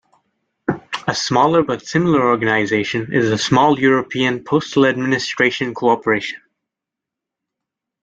[1.07, 6.41] A smaller but similar organization is the Small European Postal Administration Cooperation.